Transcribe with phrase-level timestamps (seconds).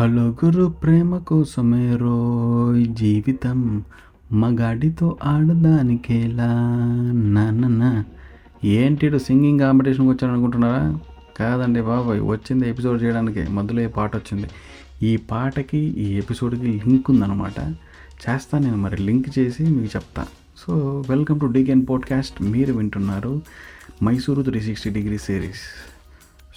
[0.00, 3.84] హలుగురు ప్రేమ కోసమే రోయ్ జీవితం.
[4.32, 6.52] మగాడితో ఆడదానికేలా?
[7.14, 8.04] నాన్న
[8.64, 10.98] ఏంటి సింగింగ్ కాంపిటీషన్కి వచ్చాను అనుకుంటున్నారా
[11.40, 13.50] కాదండి బాబాయ్ వచ్చింది ఎపిసోడ్ చేయడానికి.
[13.50, 14.48] మధ్యలో ఏ పాట వచ్చింది.
[15.02, 17.60] ఈ పాటకి ఈ ఎపిసోడ్కి లింక్ ఉందన్నమాట.
[18.30, 19.02] చేస్తాను నేను మరి.
[19.02, 20.26] లింక్ చేసి మీకు చెప్తా.
[20.56, 22.42] So welcome to Deccan podcast.
[22.42, 23.42] మీరు వింటున్నారు
[24.04, 25.93] Mysuru three sixty degree series.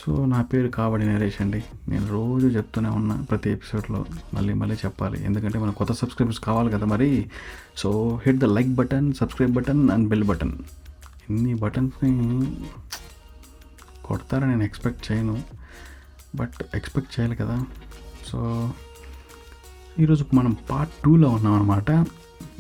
[0.06, 1.64] So నా పేరు కావడి నరేష్ అండి.
[1.88, 4.06] నేను రోజు చెప్తూనే ఉన్నా ప్రతి ఎపిసోడ్లో.
[4.34, 5.26] మళ్ళీ మళ్ళీ చెప్పాలి.
[5.26, 7.30] ఎందుకంటే మన కొత్త సబ్స్క్రైబర్స్ కావాలి కదా మరి.
[7.78, 10.52] So hit the like button subscribe button and bell button.
[11.30, 12.56] ఇన్ని బటన్స్ని
[14.06, 15.44] కొడతారని నేను ఎక్స్పెక్ట్ చేయను.
[16.36, 17.66] బట్ ఎక్స్పెక్ట్ చేయాలి కదా.
[18.28, 18.72] సో
[20.00, 22.06] ఈరోజు మనం పార్ట్ టూలో ఉన్నాం అనమాట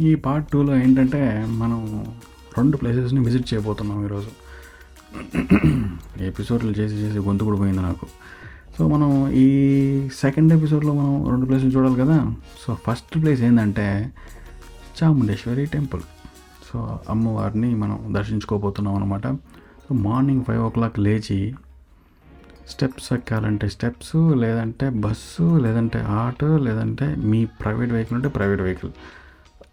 [0.01, 2.05] ఈ పార్ట్ టూలో ఏంటంటే మనం
[2.57, 4.46] రెండు ప్లేసెస్ని విజిట్ చేయబోతున్నాం ఈరోజు.
[6.21, 8.05] ఎపిసోడ్లు చేసి చేసి గొంతు కూడా పోయింది నాకు.
[8.77, 9.47] సో మనం ఈ
[10.09, 12.33] సెకండ్ ఎపిసోడ్లో మనం రెండు ప్లేసులు చూడాలి కదా?
[12.67, 14.11] సో ఫస్ట్ ప్లేస్ ఏంటంటే
[15.03, 16.01] చాముండేశ్వరి టెంపుల్.
[16.73, 19.27] సో అమ్మవారిని మనం దర్శించుకోబోతున్నాం అనమాట
[19.87, 21.55] so morning five o'clock లేచి
[22.69, 28.89] స్టెప్స్ ఎక్కాలంటే స్టెప్స్ లేదంటే బస్సు లేదంటే ఆటో లేదంటే మీ ప్రైవేట్ వెహికల్ అంటే ప్రైవేట్ వెహికల్.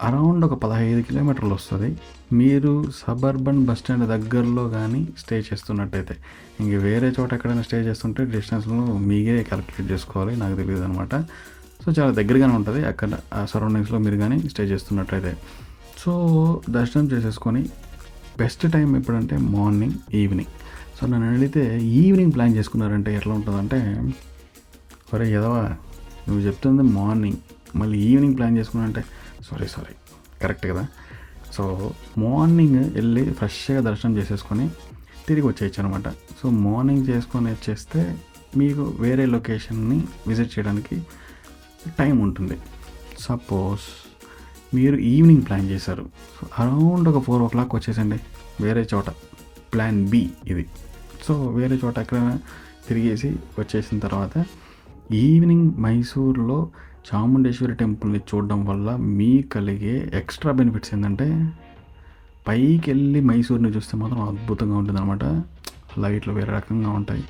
[0.00, 1.97] అరౌండ్ ఒక పదహైదు కిలోమీటర్లు వస్తుంది.
[2.33, 6.14] మీరు సబర్బన్ బస్ స్టాండ్ దగ్గరలో కానీ స్టే చేస్తున్నట్టయితే
[6.61, 11.14] ఇంక వేరే చోట ఎక్కడైనా స్టే చేస్తుంటే డిస్టెన్స్లో మీకే క్యాలిక్యులేట్ చేసుకోవాలి నాకు తెలియదు అనమాట
[11.84, 12.84] సో చాలా దగ్గరగానే ఉంటుంది.
[12.86, 15.33] అక్కడ ఆ సరౌండింగ్స్లో మీరు కానీ స్టే చేస్తున్నట్టయితే.
[15.98, 16.12] సో
[16.70, 17.62] దర్శనం చేసేసుకొని
[18.39, 20.53] బెస్ట్ టైం ఎప్పుడంటే మార్నింగ్ ఈవినింగ్.
[21.01, 23.79] సో నన్ను అడిగితే ఈవినింగ్ ప్లాన్ చేసుకున్నారంటే ఎట్లా ఉంటుందంటే
[25.14, 25.62] ఒరే ఎదవా
[26.29, 27.36] నువ్వు చెప్తుంది మార్నింగ్
[27.77, 29.05] మళ్ళీ ఈవినింగ్ ప్లాన్ చేసుకున్నారంటే
[29.50, 29.95] సారీ సారీ
[30.42, 30.89] కరెక్ట్ కదా?
[31.53, 34.70] సో మార్నింగ్ వెళ్ళి ఫ్రెష్గా దర్శనం చేసేసుకొని
[35.28, 38.19] తిరిగి వచ్చేయచ్చు అనమాట సో మార్నింగ్ చేసుకొని వచ్చేస్తే
[38.56, 41.03] మీకు వేరే లొకేషన్ని విజిట్ చేయడానికి
[41.98, 42.59] టైం ఉంటుంది.
[43.19, 43.81] సపోజ్
[44.75, 46.11] మీరు ఈవినింగ్ ప్లాన్ చేశారు.
[46.41, 48.20] సో అరౌండ్ ఒక ఫోర్ ఓ క్లాక్ వచ్చేసండి.
[48.61, 49.11] వేరే చోట.
[49.73, 50.67] ప్లాన్ బి ఇది.
[51.24, 52.39] సో వేరే చోట ఎక్కడైనా
[52.89, 54.45] తిరిగేసి వచ్చేసిన తర్వాత
[55.13, 56.70] ఈవినింగ్ మైసూర్లో
[57.09, 61.27] చాముండేశ్వరి టెంపుల్ని చూడడం వల్ల మీ కలిగే ఎక్స్ట్రా బెనిఫిట్స్ ఏంటంటే
[62.47, 65.25] పైకి వెళ్ళి మైసూర్ని చూస్తే మాత్రం అద్భుతంగా ఉంటుంది అనమాట
[66.03, 67.25] లైట్లు వేరే రకంగా ఉంటాయి.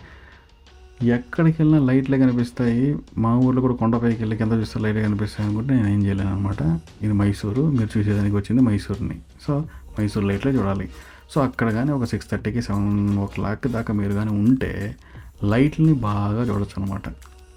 [1.08, 2.98] ఎక్కడికి వెళ్ళినా లైట్లే కనిపిస్తాయి.
[3.18, 6.62] మా ఊర్లో కూడా కొండపైకి వెళ్ళి కింద చూస్తే లైట్లే కనిపిస్తాయి అనుకుంటే నేను ఏం చేయలేను అనమాట
[7.02, 9.16] ఇది మైసూరు మీరు చూసేదానికి వచ్చింది మైసూర్ని.
[9.46, 9.64] సో
[9.98, 10.88] మైసూర్ లైట్లే చూడాలి.
[11.30, 14.96] సో అక్కడ కానీ ఒక సిక్స్ థర్టీకి సెవెన్ ఓ క్లాక్ దాకా మీరు కానీ ఉంటే
[15.44, 17.08] లైట్ని బాగా చూడొచ్చు అనమాట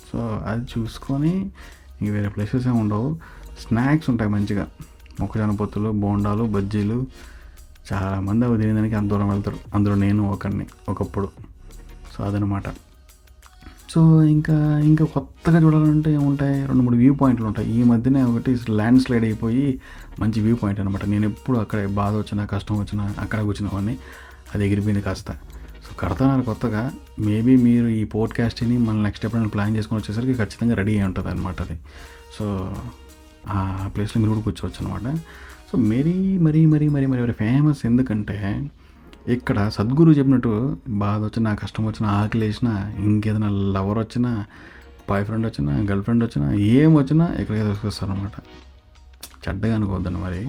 [0.09, 1.33] సో అది చూసుకొని
[2.01, 3.17] ఇంక వేరే ప్లేసెస్ ఏమి ఉండవు.
[3.59, 4.67] స్నాక్స్ ఉంటాయి మంచిగా.
[5.19, 7.05] మొక్కజొన్న పొత్తులు బోండాలు బజ్జీలు.
[7.93, 9.57] చాలామంది అవి తినేదానికి అంత దూరం వెళ్తారు.
[9.75, 11.29] అందులో నేను ఒకరిని ఒకప్పుడు.
[12.17, 12.63] సో అదనమాట.
[13.89, 16.65] సో ఇంకా ఇంకా కొత్తగా చూడాలంటే ఏముంటాయి?
[16.65, 17.71] రెండు మూడు వ్యూ పాయింట్లు ఉంటాయి.
[17.71, 19.81] ఈ మధ్యనే ఒకటి ల్యాండ్ స్లైడ్ అయిపోయి
[20.19, 23.97] మంచి వ్యూ పాయింట్ అనమాట నేను ఎప్పుడు అక్కడ బాధ వచ్చినా కష్టం వచ్చినా అక్కడ కూర్చున్నవన్నీ
[24.55, 25.25] అది ఎగిరిపోయింది కాస్త.
[25.99, 26.81] కడతానని కొత్తగా
[27.19, 31.61] మేబీ మీరు ఈ పోడ్కాస్ట్ని మనం నెక్స్ట్ ఎప్పుడైనా ప్లాన్ చేసుకొని వచ్చేసరికి ఖచ్చితంగా రెడీ అయి ఉంటుంది అనమాట
[31.61, 31.75] అది.
[32.37, 32.45] సో
[33.49, 35.07] ఆ ప్లేస్లో మీరు కూడా కూర్చోవచ్చు అనమాట
[35.71, 38.37] సో మరీ మరీ మరీ మరీ మరీ ఫేమస్ ఎందుకంటే
[39.27, 40.51] ఇక్కడ సద్గురు చెప్పినట్టు
[40.97, 44.31] బాధ వచ్చినా కష్టం వచ్చినా ఆకలి వేసినా ఇంకేదైనా లవర్ వచ్చినా
[45.09, 48.37] బాయ్ ఫ్రెండ్ వచ్చినా గర్ల్ ఫ్రెండ్ వచ్చినా ఏం వచ్చినా ఇక్కడికే తీసుకొస్తారు అనమాట
[49.43, 50.41] చెడ్డగా అనుకోవద్దండి మరి.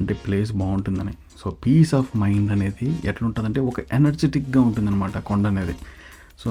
[0.00, 1.14] అంటే ప్లేస్ బాగుంటుందని.
[1.40, 5.76] సో పీస్ ఆఫ్ మైండ్ అనేది ఎట్లుంటుందంటే ఒక ఎనర్జెటిక్గా ఉంటుందన్నమాట కొండ అనేది.
[6.42, 6.50] సో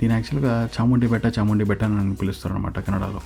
[0.00, 3.22] దీని యాక్చువల్గా చాముండి బెట్ట చాముండి బెట్ట అని పిలుస్తారు అనమాట కన్నడలో.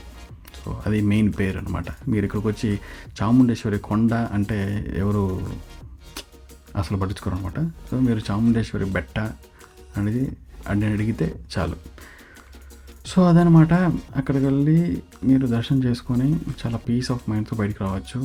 [0.58, 2.70] సో అది మెయిన్ పేరు అనమాట మీరు ఇక్కడికి వచ్చి
[3.18, 4.58] చాముండేశ్వరి కొండ అంటే
[4.96, 5.22] ఎవరు
[6.80, 7.58] అసలు పట్టించుకోరు అనమాట
[7.88, 9.18] సో మీరు చాముండేశ్వరి బెట్ట
[9.96, 10.24] అనేది
[10.68, 11.76] అని అడిగితే చాలు.
[13.10, 13.72] సో అదనమాట
[14.18, 14.78] అక్కడికి వెళ్ళి
[15.24, 16.28] మీరు దర్శనం చేసుకొని
[16.60, 18.20] చాలా పీస్ ఆఫ్ మైండ్తో బయటికి రావచ్చు.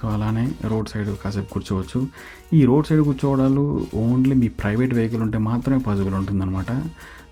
[0.00, 1.98] సో అలానే రోడ్ సైడ్ కాసేపు కూర్చోవచ్చు.
[2.52, 6.72] ఈ రోడ్ సైడ్ కూర్చోవడాలు ఓన్లీ మీ ప్రైవేట్ వెహికల్ ఉంటే మాత్రమే పాసిబుల్ ఉంటుందన్నమాట.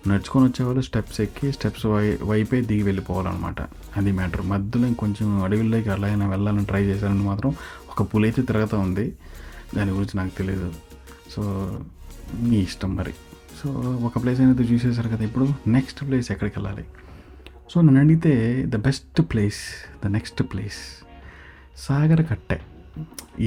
[0.07, 3.61] నడుచుకొని వచ్చేవాళ్ళు స్టెప్స్ ఎక్కి స్టెప్స్ వై వైపే దిగి వెళ్ళిపోవాలన్నమాట.
[3.97, 4.41] అది మ్యాటర్.
[4.41, 7.49] మధ్యలో ఇంకొంచెం అడవిలోకి అలా అయినా వెళ్ళాలని ట్రై చేశారని మాత్రం
[7.91, 9.05] ఒక పులి అయితే తిరగతా ఉంది.
[9.75, 10.69] దాని గురించి నాకు తెలియదు
[11.33, 11.41] సో
[12.43, 13.13] మీ ఇష్టం మరి.
[13.63, 13.69] సో
[14.07, 15.47] ఒక ప్లేస్ అనేది చూసేసారు కదా ఇప్పుడు.
[15.67, 16.85] నెక్స్ట్ ప్లేస్ ఎక్కడికి వెళ్ళాలి?
[17.71, 18.33] సో నన్ను అడిగితే
[18.69, 19.61] the best place
[20.03, 20.79] the next place.
[21.85, 22.57] Sagara Katte.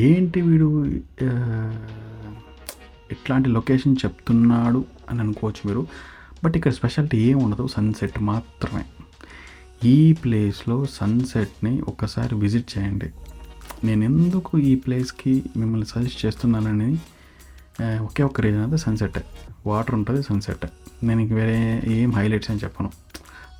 [0.08, 0.68] ఏంటి వీడు
[3.14, 4.80] ఇట్లాంటి లొకేషన్ చెప్తున్నాడు
[5.10, 5.82] అని అనుకోవచ్చు మీరు.
[6.44, 8.84] బట్ ఇక్కడ స్పెషాలిటీ ఏం ఉండదు సన్సెట్ మాత్రమే.
[9.94, 13.08] ఈ ప్లేస్లో సన్సెట్ని ఒక్కసారి విజిట్ చేయండి.
[13.86, 16.90] నేను ఎందుకు ఈ ప్లేస్కి మిమ్మల్ని సజెస్ట్ చేస్తున్నానని
[18.06, 19.18] ఒకే ఒక్క రీజన్ అయితే సన్సెట్
[19.66, 20.66] వాటర్ ఉంటుంది సన్సెట్
[21.06, 21.58] నేను ఇంక వేరే
[22.00, 22.90] ఏం హైలైట్స్ అని చెప్పను.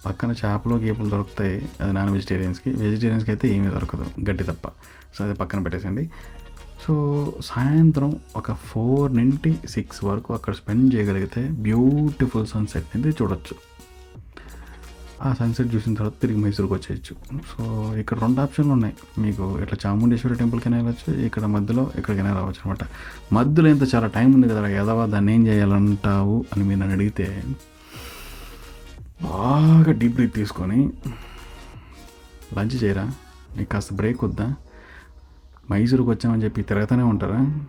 [0.07, 1.69] పక్కన చేపలు గీపలు దొరుకుతాయి.
[1.81, 2.71] అది నాన్ వెజిటేరియన్స్కి.
[2.71, 4.07] వెజిటేరియన్స్కి అయితే ఏమీ దొరకదు.
[4.31, 4.69] గడ్డి తప్ప.
[5.15, 6.11] సో అది పక్కన పెట్టేసండి
[6.87, 6.95] సో
[7.45, 13.55] సాయంత్రం ఒక ఫోర్ నుండి సిక్స్ వరకు అక్కడ స్పెండ్ చేయగలిగితే బ్యూటిఫుల్ సన్సెట్ అనేది చూడొచ్చు.
[15.23, 17.15] ఆ సన్సెట్ చూసిన తర్వాత తిరిగి మైసూర్కి వచ్చేయచ్చు.
[17.51, 17.63] సో
[17.97, 18.95] ఇక్కడ రెండు ఆప్షన్లు ఉన్నాయి.
[19.19, 21.21] మీకు ఇట్లా చాముండేశ్వరి టెంపుల్కైనా వెళ్ళచ్చు.
[21.27, 22.85] ఇక్కడ మధ్యలో ఎక్కడికైనా రావచ్చు అనమాట
[23.35, 27.43] మధ్యలో ఎంత చాలా టైం ఉంది కదా ఎదవా దాన్ని ఏం చేయాలంటావు అని మీరు నన్ను అడిగితే
[29.23, 30.91] బాగా డీప్ బ్రీత్ తీసుకొని
[32.59, 33.11] లంచ్ చేయరా?
[33.57, 34.55] నీకు కాస్త బ్రేక్ వద్దా?
[35.71, 37.61] మైసూరుకు వచ్చామని చెప్పి తిరగతానే ఉంటారా?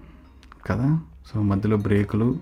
[0.66, 1.00] కదా?
[1.34, 2.40] సో మధ్యలో బ్రేకులు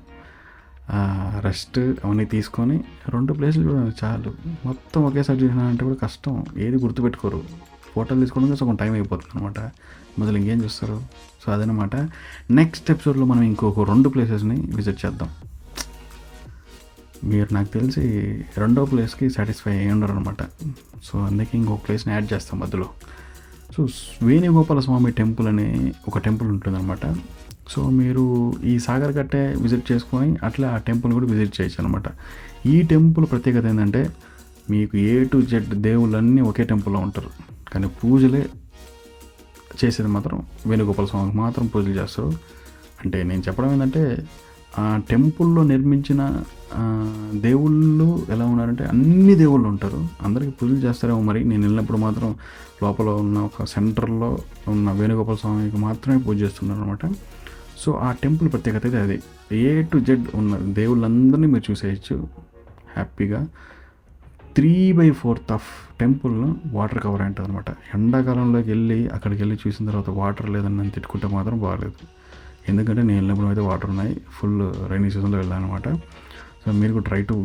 [1.40, 4.34] రెస్ట్ అవన్నీ తీసుకొని రెండు ప్లేసులు చూడండి చాలు.
[4.66, 6.46] మొత్తం ఒకేసారి చూసినారంటే కూడా కష్టం.
[6.58, 7.44] ఏది గుర్తుపెట్టుకోరు.
[7.96, 9.60] ఫోటోలు తీసుకోవడానికి సగం టైం అయిపోతుంది అనమాట
[10.20, 11.02] మొదలు ఇంకేం చూస్తారు?
[11.46, 11.96] సో అదనమాట
[12.52, 15.30] నెక్స్ట్ ఎపిసోడ్లో మనం ఇంకొక రెండు ప్లేసెస్ని విజిట్ చేద్దాం.
[17.24, 18.02] మీరు నాకు తెలిసి
[18.58, 20.44] రెండో ప్లేస్కి సాటిస్ఫై అయ్యి ఉండరు అనమాట
[21.04, 22.88] సో అందుకే ఇంకో ప్లేస్ని యాడ్ చేస్తాం మధ్యలో.
[23.76, 23.88] సో
[24.24, 27.16] వేణుగోపాల స్వామి టెంపుల్ అనే ఒక టెంపుల్ ఉంటుందన్నమాట.
[27.70, 32.04] సో మీరు ఈ సాగర్ కట్టే విజిట్ చేసుకొని అట్లా ఆ టెంపుల్ కూడా విజిట్ చేయొచ్చు అనమాట
[32.66, 34.10] ఈ టెంపుల్ ప్రత్యేకత ఏంటంటే
[34.70, 37.30] మీకు ఏ టు జెడ్ దేవుళ్ళన్నీ ఒకే టెంపుల్లో ఉంటారు.
[37.74, 38.50] కానీ పూజలే
[39.84, 42.38] చేసేది మాత్రం వేణుగోపాల స్వామికి మాత్రం పూజలు చేస్తారు.
[43.06, 44.28] అంటే నేను చెప్పడం ఏంటంటే
[44.80, 46.44] ఆ టెంపుల్లో నిర్మించిన
[47.34, 50.08] దేవుళ్ళు ఎలా ఉన్నారంటే అన్ని దేవుళ్ళు ఉంటారు.
[50.22, 51.44] అందరికీ పూజలు చేస్తారేమో మరి.
[51.44, 52.36] నేను వెళ్ళినప్పుడు మాత్రం
[52.84, 54.38] లోపల ఉన్న ఒక సెంటర్లో
[54.68, 57.14] ఉన్న వేణుగోపాల స్వామికి మాత్రమే పూజ చేస్తున్నారు అనమాట
[57.80, 59.22] సో ఆ టెంపుల్ ప్రత్యేకత అయితే అది.
[59.56, 62.28] ఏ టు జెడ్ ఉన్న దేవుళ్ళందరినీ మీరు చూసేయచ్చు.
[62.96, 63.48] హ్యాపీగా.
[64.56, 70.10] Three by fourth of temple water cover ఉంటుంది అనమాట ఎండాకాలంలోకి వెళ్ళి అక్కడికి వెళ్ళి చూసిన తర్వాత
[70.10, 72.21] వాటర్ లేదని నన్ను తిట్టుకుంటే మాత్రం బాగాలేదు.
[72.70, 74.14] ఎందుకంటే నేను వెళ్ళినప్పుడు అయితే వాటర్ ఉన్నాయి.
[74.38, 74.60] ఫుల్
[74.92, 75.88] రైనీ సీజన్లో వెళ్ళాను అనమాట
[76.64, 77.36] సో మీరు కూడా try to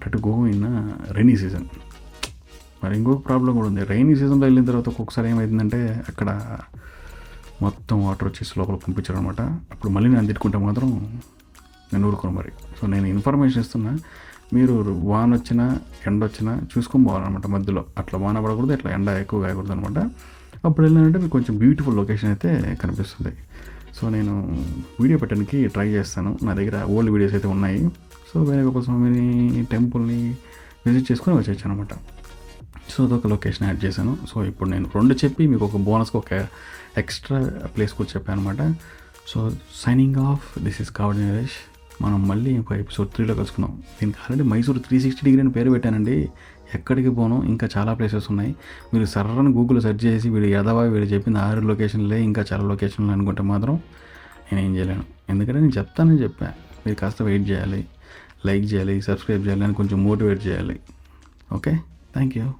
[0.00, 0.64] try to go in
[1.16, 1.66] rainy season
[2.82, 3.82] మరి ఇంకొక ప్రాబ్లం కూడా ఉంది.
[3.92, 5.80] రైనీ సీజన్లో వెళ్ళిన తర్వాత ఒక్కొక్కసారి ఏమైందంటే
[6.10, 6.28] అక్కడ
[7.64, 9.40] మొత్తం వాటర్ వచ్చేసి లోపల పంపించారు అనమాట
[9.72, 10.88] అప్పుడు మళ్ళీ నేను తిట్టుకుంటే మాత్రం
[11.92, 12.50] నేను ఊరుకోను మరి.
[12.78, 13.92] సో నేను ఇన్ఫర్మేషన్ ఇస్తున్నా.
[14.56, 14.74] మీరు
[15.10, 15.64] వాన వచ్చినా
[16.08, 17.82] ఎండ వచ్చినా చూసుకొని పోవాలన్నమాట మధ్యలో.
[18.00, 19.98] అట్లా వాన పడకూడదు ఇట్లా ఎండ ఎక్కువ కాయకూడదు అనమాట
[20.66, 22.50] అప్పుడు వెళ్ళానంటే మీకు కొంచెం బ్యూటిఫుల్ లొకేషన్ అయితే
[22.82, 23.32] కనిపిస్తుంది.
[23.96, 24.32] సో నేను
[25.00, 26.30] వీడియో పెట్టడానికి ట్రై చేస్తాను.
[26.46, 27.80] నా దగ్గర ఓల్డ్ వీడియోస్ అయితే ఉన్నాయి.
[28.30, 29.28] సో వేణుగోపాల స్వామిని
[29.72, 30.20] టెంపుల్ని
[30.86, 31.94] విజిట్ చేసుకొని వచ్చేసాను అనమాట
[32.92, 34.12] సో అదొక లొకేషన్ యాడ్ చేశాను.
[34.30, 36.32] సో ఇప్పుడు నేను రెండు చెప్పి మీకు ఒక బోనస్కి ఒక
[37.02, 37.38] ఎక్స్ట్రా
[37.74, 38.60] ప్లేస్ కూడా చెప్పాను అనమాట
[39.30, 39.38] so
[39.82, 41.58] signing off this is Kavad Naresh
[42.04, 46.16] మనం మళ్ళీ ఇంకో ఎపిసోడ్ త్రీలో కలుసుకున్నాం దీనికి already Mysore three sixty degree అని పేరు పెట్టానండి.
[46.74, 48.56] ఎక్కడికి పోను ఇంకా చాలా ప్లేసెస్ ఉన్నాయి.
[48.94, 53.42] మీరు సర్రని గూగుల్ సెర్చ్ చేసి వీడు ఎదవా వీడు చెప్పిన ఆరు లొకేషన్లే ఇంకా చాలా లొకేషన్లు అనుకుంటే
[53.42, 53.80] మాత్రం
[54.52, 55.04] నేను ఏం చేయలేను.
[55.30, 56.46] ఎందుకంటే నేను చెప్తానని చెప్పా.
[56.86, 57.86] మీరు కాస్త వెయిట్ చేయాలి
[58.46, 60.80] లైక్ చేయాలి సబ్స్క్రైబ్ చేయాలి అని కొంచెం మోటివేట్ చేయాలి.
[61.52, 61.72] Okay
[62.14, 62.52] thank you